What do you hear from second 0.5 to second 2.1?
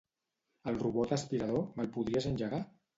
El robot aspirador, me'l